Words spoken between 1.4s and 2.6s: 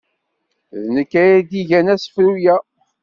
d-igan asefru-a.